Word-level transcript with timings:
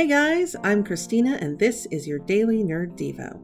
Hey 0.00 0.06
guys, 0.06 0.56
I'm 0.64 0.82
Christina, 0.82 1.36
and 1.42 1.58
this 1.58 1.84
is 1.90 2.08
your 2.08 2.20
Daily 2.20 2.64
Nerd 2.64 2.96
Devo. 2.96 3.38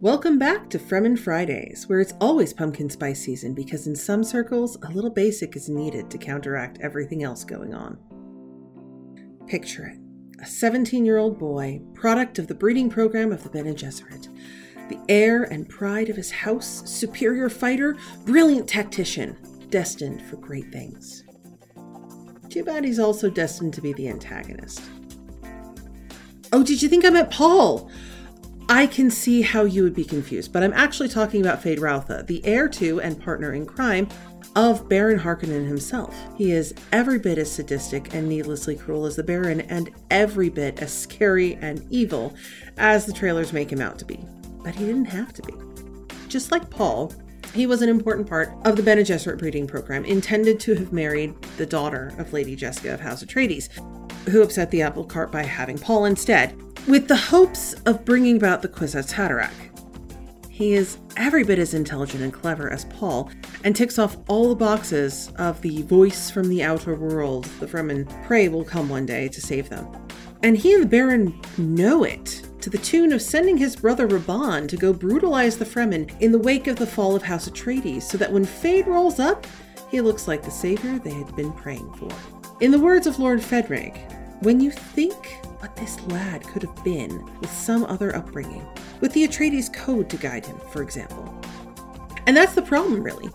Welcome 0.00 0.38
back 0.38 0.70
to 0.70 0.78
Fremen 0.78 1.18
Fridays, 1.18 1.88
where 1.88 1.98
it's 1.98 2.14
always 2.20 2.52
pumpkin 2.52 2.88
spice 2.88 3.20
season 3.20 3.52
because 3.52 3.88
in 3.88 3.96
some 3.96 4.22
circles, 4.22 4.78
a 4.84 4.92
little 4.92 5.10
basic 5.10 5.56
is 5.56 5.68
needed 5.68 6.08
to 6.08 6.18
counteract 6.18 6.78
everything 6.80 7.24
else 7.24 7.42
going 7.42 7.74
on. 7.74 7.98
Picture 9.48 9.86
it 9.86 9.98
a 10.40 10.46
17 10.46 11.04
year 11.04 11.18
old 11.18 11.36
boy, 11.36 11.80
product 11.92 12.38
of 12.38 12.46
the 12.46 12.54
breeding 12.54 12.88
program 12.88 13.32
of 13.32 13.42
the 13.42 13.50
Bene 13.50 13.74
Gesserit, 13.74 14.28
the 14.88 15.00
heir 15.08 15.42
and 15.42 15.68
pride 15.68 16.08
of 16.08 16.14
his 16.14 16.30
house, 16.30 16.88
superior 16.88 17.48
fighter, 17.48 17.96
brilliant 18.24 18.68
tactician, 18.68 19.36
destined 19.68 20.22
for 20.22 20.36
great 20.36 20.70
things. 20.70 21.23
Too 22.54 22.62
bad 22.62 22.84
he's 22.84 23.00
also 23.00 23.28
destined 23.28 23.74
to 23.74 23.80
be 23.80 23.92
the 23.94 24.08
antagonist. 24.08 24.80
Oh, 26.52 26.62
did 26.62 26.80
you 26.80 26.88
think 26.88 27.04
I 27.04 27.10
meant 27.10 27.28
Paul? 27.28 27.90
I 28.68 28.86
can 28.86 29.10
see 29.10 29.42
how 29.42 29.64
you 29.64 29.82
would 29.82 29.92
be 29.92 30.04
confused, 30.04 30.52
but 30.52 30.62
I'm 30.62 30.72
actually 30.72 31.08
talking 31.08 31.40
about 31.40 31.60
Feyd-Rautha, 31.60 32.28
the 32.28 32.46
heir 32.46 32.68
to 32.68 33.00
and 33.00 33.20
partner 33.20 33.54
in 33.54 33.66
crime 33.66 34.06
of 34.54 34.88
Baron 34.88 35.18
Harkonnen 35.18 35.66
himself. 35.66 36.16
He 36.36 36.52
is 36.52 36.72
every 36.92 37.18
bit 37.18 37.38
as 37.38 37.50
sadistic 37.50 38.14
and 38.14 38.28
needlessly 38.28 38.76
cruel 38.76 39.04
as 39.04 39.16
the 39.16 39.24
Baron, 39.24 39.62
and 39.62 39.90
every 40.12 40.48
bit 40.48 40.80
as 40.80 40.96
scary 40.96 41.56
and 41.56 41.84
evil 41.90 42.36
as 42.76 43.04
the 43.04 43.12
trailers 43.12 43.52
make 43.52 43.72
him 43.72 43.80
out 43.80 43.98
to 43.98 44.04
be. 44.04 44.24
But 44.62 44.76
he 44.76 44.86
didn't 44.86 45.06
have 45.06 45.32
to 45.32 45.42
be. 45.42 45.54
Just 46.28 46.52
like 46.52 46.70
Paul, 46.70 47.12
he 47.54 47.66
was 47.66 47.82
an 47.82 47.88
important 47.88 48.28
part 48.28 48.52
of 48.64 48.76
the 48.76 48.82
Bene 48.82 49.02
Gesserit 49.02 49.38
breeding 49.38 49.66
program, 49.66 50.04
intended 50.04 50.58
to 50.60 50.74
have 50.74 50.92
married 50.92 51.40
the 51.56 51.66
daughter 51.66 52.12
of 52.18 52.32
Lady 52.32 52.56
Jessica 52.56 52.94
of 52.94 53.00
House 53.00 53.22
Atreides, 53.22 53.68
who 54.28 54.42
upset 54.42 54.70
the 54.70 54.82
apple 54.82 55.04
cart 55.04 55.30
by 55.30 55.44
having 55.44 55.78
Paul 55.78 56.06
instead 56.06 56.60
with 56.88 57.08
the 57.08 57.16
hopes 57.16 57.74
of 57.86 58.04
bringing 58.04 58.36
about 58.36 58.62
the 58.62 58.68
Kwisatz 58.68 59.12
Haderach. 59.12 59.52
He 60.50 60.74
is 60.74 60.98
every 61.16 61.44
bit 61.44 61.58
as 61.58 61.74
intelligent 61.74 62.22
and 62.22 62.32
clever 62.32 62.72
as 62.72 62.84
Paul, 62.86 63.30
and 63.62 63.74
ticks 63.74 63.98
off 63.98 64.16
all 64.28 64.48
the 64.48 64.54
boxes 64.54 65.32
of 65.36 65.60
the 65.62 65.82
voice 65.82 66.30
from 66.30 66.48
the 66.48 66.62
outer 66.62 66.94
world 66.94 67.44
the 67.60 67.66
Fremen 67.66 68.06
pray 68.24 68.48
will 68.48 68.64
come 68.64 68.88
one 68.88 69.06
day 69.06 69.28
to 69.28 69.40
save 69.40 69.68
them. 69.68 69.88
And 70.42 70.56
he 70.56 70.74
and 70.74 70.82
the 70.82 70.88
Baron 70.88 71.40
know 71.56 72.04
it, 72.04 72.43
to 72.64 72.70
the 72.70 72.78
tune 72.78 73.12
of 73.12 73.20
sending 73.20 73.58
his 73.58 73.76
brother 73.76 74.08
Rabban 74.08 74.66
to 74.70 74.76
go 74.78 74.90
brutalize 74.90 75.58
the 75.58 75.66
Fremen 75.66 76.10
in 76.20 76.32
the 76.32 76.38
wake 76.38 76.66
of 76.66 76.76
the 76.76 76.86
fall 76.86 77.14
of 77.14 77.22
House 77.22 77.46
Atreides, 77.46 78.04
so 78.04 78.16
that 78.16 78.32
when 78.32 78.46
Feyd 78.46 78.86
rolls 78.86 79.20
up, 79.20 79.46
he 79.90 80.00
looks 80.00 80.26
like 80.26 80.42
the 80.42 80.50
savior 80.50 80.98
they 80.98 81.12
had 81.12 81.36
been 81.36 81.52
praying 81.52 81.92
for. 81.92 82.08
In 82.62 82.70
the 82.70 82.80
words 82.80 83.06
of 83.06 83.18
Lord 83.18 83.40
Fenring, 83.40 83.94
when 84.40 84.60
you 84.60 84.70
think 84.70 85.26
what 85.58 85.76
this 85.76 86.00
lad 86.06 86.42
could 86.44 86.62
have 86.62 86.82
been 86.82 87.22
with 87.38 87.52
some 87.52 87.84
other 87.84 88.16
upbringing, 88.16 88.66
with 89.02 89.12
the 89.12 89.28
Atreides 89.28 89.70
code 89.70 90.08
to 90.08 90.16
guide 90.16 90.46
him, 90.46 90.58
for 90.72 90.80
example. 90.80 91.38
And 92.26 92.34
that's 92.34 92.54
the 92.54 92.62
problem, 92.62 93.02
really. 93.02 93.28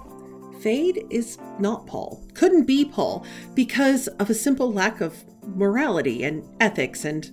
Feyd 0.64 1.06
is 1.12 1.38
not 1.60 1.86
Paul, 1.86 2.26
couldn't 2.34 2.66
be 2.66 2.84
Paul, 2.84 3.24
because 3.54 4.08
of 4.08 4.32
a 4.32 4.34
simple 4.34 4.74
lack 4.74 5.02
of 5.02 5.24
morality 5.44 6.24
and 6.24 6.44
ethics 6.60 7.06
and, 7.06 7.30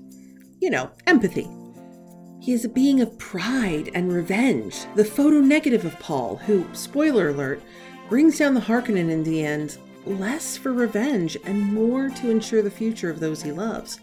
you 0.60 0.68
know, 0.68 0.90
empathy. 1.06 1.48
He 2.40 2.52
is 2.52 2.64
a 2.64 2.68
being 2.68 3.00
of 3.00 3.18
pride 3.18 3.90
and 3.94 4.12
revenge, 4.12 4.86
the 4.94 5.04
photo 5.04 5.40
negative 5.40 5.84
of 5.84 5.98
Paul, 5.98 6.36
who, 6.36 6.66
spoiler 6.72 7.30
alert, 7.30 7.62
brings 8.08 8.38
down 8.38 8.54
the 8.54 8.60
Harkonnen 8.60 9.10
in 9.10 9.24
the 9.24 9.44
end 9.44 9.78
less 10.04 10.56
for 10.56 10.72
revenge 10.72 11.36
and 11.44 11.60
more 11.74 12.08
to 12.08 12.30
ensure 12.30 12.62
the 12.62 12.70
future 12.70 13.10
of 13.10 13.18
those 13.18 13.42
he 13.42 13.50
loves 13.50 13.98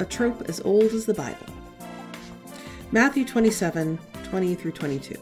a 0.00 0.04
trope 0.04 0.48
as 0.48 0.60
old 0.60 0.92
as 0.92 1.06
the 1.06 1.14
Bible. 1.14 1.46
Matthew 2.92 3.24
27 3.24 3.98
20 4.24 4.54
through 4.54 4.72
22. 4.72 5.14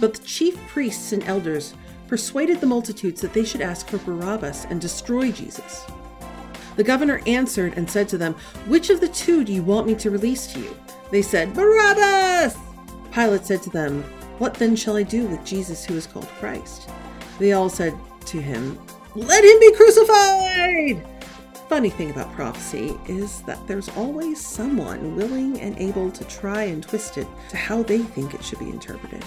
But 0.00 0.14
the 0.14 0.24
chief 0.24 0.58
priests 0.66 1.12
and 1.12 1.22
elders 1.24 1.74
persuaded 2.08 2.60
the 2.60 2.66
multitudes 2.66 3.20
that 3.20 3.32
they 3.32 3.44
should 3.44 3.60
ask 3.60 3.88
for 3.88 3.98
Barabbas 3.98 4.66
and 4.66 4.80
destroy 4.80 5.30
Jesus. 5.30 5.86
The 6.76 6.84
governor 6.84 7.20
answered 7.26 7.74
and 7.76 7.90
said 7.90 8.08
to 8.10 8.18
them, 8.18 8.34
Which 8.66 8.90
of 8.90 9.00
the 9.00 9.08
two 9.08 9.44
do 9.44 9.52
you 9.52 9.62
want 9.62 9.86
me 9.86 9.94
to 9.96 10.10
release 10.10 10.52
to 10.52 10.60
you? 10.60 10.76
They 11.10 11.22
said, 11.22 11.54
Barabbas! 11.54 12.56
Pilate 13.12 13.46
said 13.46 13.62
to 13.62 13.70
them, 13.70 14.02
What 14.38 14.54
then 14.54 14.76
shall 14.76 14.96
I 14.96 15.02
do 15.02 15.26
with 15.26 15.44
Jesus 15.44 15.84
who 15.84 15.96
is 15.96 16.06
called 16.06 16.28
Christ? 16.38 16.88
They 17.38 17.52
all 17.52 17.68
said 17.68 17.94
to 18.26 18.40
him, 18.40 18.78
Let 19.14 19.44
him 19.44 19.60
be 19.60 19.74
crucified! 19.74 21.06
funny 21.72 21.88
thing 21.88 22.10
about 22.10 22.30
prophecy 22.34 22.94
is 23.06 23.40
that 23.44 23.66
there's 23.66 23.88
always 23.96 24.38
someone 24.38 25.16
willing 25.16 25.58
and 25.58 25.74
able 25.78 26.10
to 26.10 26.22
try 26.24 26.64
and 26.64 26.82
twist 26.82 27.16
it 27.16 27.26
to 27.48 27.56
how 27.56 27.82
they 27.82 28.00
think 28.00 28.34
it 28.34 28.44
should 28.44 28.58
be 28.58 28.68
interpreted. 28.68 29.24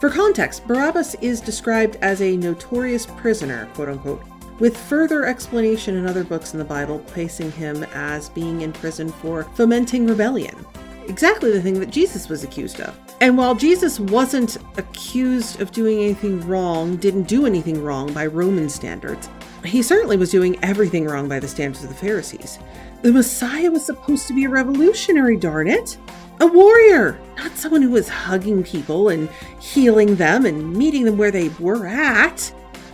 For 0.00 0.08
context, 0.08 0.66
Barabbas 0.66 1.16
is 1.16 1.42
described 1.42 1.98
as 2.00 2.22
a 2.22 2.34
notorious 2.38 3.04
prisoner, 3.04 3.68
quote 3.74 3.90
unquote, 3.90 4.22
with 4.58 4.76
further 4.76 5.26
explanation 5.26 5.96
in 5.96 6.06
other 6.06 6.24
books 6.24 6.52
in 6.52 6.58
the 6.58 6.64
Bible 6.64 7.00
placing 7.00 7.52
him 7.52 7.84
as 7.94 8.28
being 8.28 8.62
in 8.62 8.72
prison 8.72 9.10
for 9.10 9.44
fomenting 9.54 10.06
rebellion. 10.06 10.66
Exactly 11.08 11.50
the 11.50 11.60
thing 11.60 11.80
that 11.80 11.90
Jesus 11.90 12.28
was 12.28 12.44
accused 12.44 12.80
of. 12.80 12.98
And 13.20 13.36
while 13.36 13.54
Jesus 13.54 14.00
wasn't 14.00 14.58
accused 14.78 15.60
of 15.60 15.72
doing 15.72 16.00
anything 16.00 16.40
wrong, 16.46 16.96
didn't 16.96 17.24
do 17.24 17.46
anything 17.46 17.82
wrong 17.82 18.12
by 18.12 18.26
Roman 18.26 18.68
standards, 18.68 19.28
he 19.64 19.82
certainly 19.82 20.16
was 20.16 20.30
doing 20.30 20.58
everything 20.64 21.04
wrong 21.04 21.28
by 21.28 21.38
the 21.38 21.48
standards 21.48 21.84
of 21.84 21.90
the 21.90 21.96
Pharisees. 21.96 22.58
The 23.02 23.12
Messiah 23.12 23.70
was 23.70 23.84
supposed 23.84 24.26
to 24.28 24.34
be 24.34 24.44
a 24.44 24.48
revolutionary, 24.48 25.36
darn 25.36 25.68
it! 25.68 25.98
A 26.40 26.46
warrior, 26.46 27.20
not 27.36 27.56
someone 27.56 27.82
who 27.82 27.90
was 27.90 28.08
hugging 28.08 28.64
people 28.64 29.08
and 29.08 29.28
healing 29.60 30.16
them 30.16 30.46
and 30.46 30.72
meeting 30.72 31.04
them 31.04 31.16
where 31.16 31.30
they 31.30 31.50
were 31.60 31.86
at. 31.86 32.52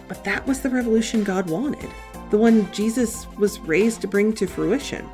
But 0.09 0.25
that 0.25 0.47
was 0.47 0.61
the 0.61 0.71
revolution 0.71 1.23
God 1.23 1.49
wanted, 1.49 1.91
the 2.31 2.39
one 2.39 2.71
Jesus 2.73 3.27
was 3.37 3.61
raised 3.61 4.01
to 4.01 4.09
bring 4.09 4.33
to 4.35 4.47
fruition. 4.47 5.09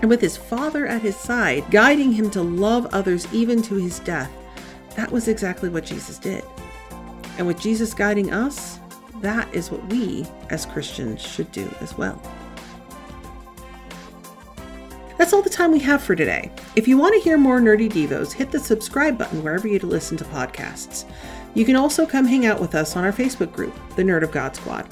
And 0.00 0.10
with 0.10 0.20
his 0.20 0.36
Father 0.36 0.86
at 0.86 1.02
his 1.02 1.16
side, 1.16 1.70
guiding 1.70 2.12
him 2.12 2.30
to 2.30 2.42
love 2.42 2.86
others 2.92 3.26
even 3.32 3.62
to 3.62 3.76
his 3.76 4.00
death, 4.00 4.30
that 4.96 5.10
was 5.10 5.28
exactly 5.28 5.68
what 5.68 5.84
Jesus 5.84 6.18
did. 6.18 6.44
And 7.36 7.46
with 7.46 7.60
Jesus 7.60 7.94
guiding 7.94 8.32
us, 8.32 8.78
that 9.20 9.52
is 9.54 9.70
what 9.70 9.84
we 9.86 10.26
as 10.50 10.66
Christians 10.66 11.20
should 11.20 11.50
do 11.52 11.72
as 11.80 11.96
well. 11.96 12.20
That's 15.16 15.32
all 15.32 15.42
the 15.42 15.50
time 15.50 15.72
we 15.72 15.80
have 15.80 16.00
for 16.00 16.14
today. 16.14 16.52
If 16.76 16.86
you 16.86 16.96
want 16.96 17.14
to 17.14 17.20
hear 17.20 17.36
more 17.36 17.58
Nerdy 17.60 17.90
Devos, 17.90 18.32
hit 18.32 18.52
the 18.52 18.60
subscribe 18.60 19.18
button 19.18 19.42
wherever 19.42 19.66
you 19.66 19.80
listen 19.80 20.16
to 20.18 20.24
podcasts. 20.24 21.04
You 21.54 21.64
can 21.64 21.76
also 21.76 22.06
come 22.06 22.26
hang 22.26 22.46
out 22.46 22.60
with 22.60 22.74
us 22.74 22.96
on 22.96 23.04
our 23.04 23.12
Facebook 23.12 23.52
group, 23.52 23.74
the 23.96 24.02
Nerd 24.02 24.22
of 24.22 24.30
God 24.30 24.54
Squad. 24.54 24.86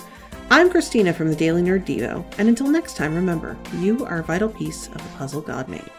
I'm 0.50 0.70
Christina 0.70 1.12
from 1.12 1.28
the 1.28 1.36
Daily 1.36 1.62
Nerd 1.62 1.84
Devo, 1.84 2.24
and 2.38 2.48
until 2.48 2.68
next 2.68 2.96
time, 2.96 3.14
remember, 3.14 3.56
you 3.78 4.04
are 4.06 4.18
a 4.18 4.24
vital 4.24 4.48
piece 4.48 4.86
of 4.88 4.94
the 4.94 5.16
puzzle 5.16 5.40
God 5.40 5.68
made. 5.68 5.90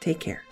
Take 0.00 0.20
care. 0.20 0.42